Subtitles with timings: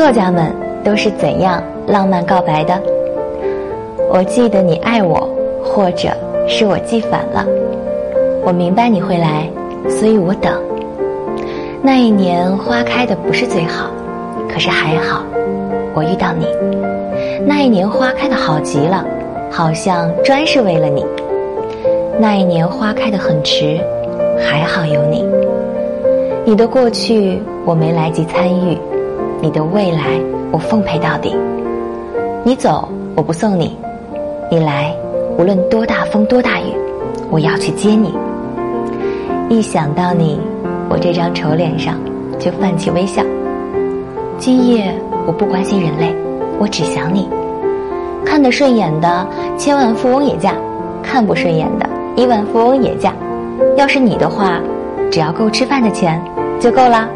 [0.00, 0.50] 作家们
[0.82, 2.80] 都是怎样浪漫告白的？
[4.10, 5.28] 我记得你爱我，
[5.62, 6.08] 或者
[6.48, 7.44] 是我记反了。
[8.42, 9.46] 我明白你会来，
[9.90, 10.58] 所以我等。
[11.82, 13.90] 那一年花开的不是最好，
[14.48, 15.22] 可是还好，
[15.94, 16.46] 我遇到你。
[17.46, 19.04] 那一年花开的好极了，
[19.50, 21.04] 好像专是为了你。
[22.18, 23.78] 那一年花开的很迟，
[24.38, 25.26] 还好有你。
[26.46, 28.78] 你的过去我没来及参与，
[29.42, 30.20] 你的未来
[30.52, 31.34] 我奉陪到底。
[32.44, 33.76] 你走我不送你，
[34.50, 34.94] 你来
[35.38, 36.74] 无论多大风多大雨，
[37.30, 38.14] 我要去接你。
[39.48, 40.38] 一想到你，
[40.88, 41.94] 我这张丑脸上
[42.38, 43.22] 就泛起微笑。
[44.38, 44.94] 今夜
[45.26, 46.14] 我不关心人类，
[46.58, 47.28] 我只想你。
[48.24, 50.54] 看得顺眼的千万富翁也嫁，
[51.02, 53.12] 看不顺眼的亿万富翁也嫁。
[53.76, 54.60] 要是你的话，
[55.10, 56.22] 只要够吃饭的钱
[56.60, 57.08] 就够了。